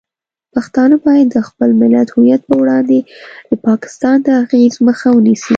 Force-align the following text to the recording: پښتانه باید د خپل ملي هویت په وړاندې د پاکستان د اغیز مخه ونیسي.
پښتانه 0.53 0.95
باید 1.05 1.27
د 1.31 1.37
خپل 1.47 1.69
ملي 1.81 2.01
هویت 2.13 2.41
په 2.49 2.53
وړاندې 2.61 2.97
د 3.49 3.51
پاکستان 3.67 4.17
د 4.23 4.27
اغیز 4.41 4.73
مخه 4.87 5.07
ونیسي. 5.13 5.49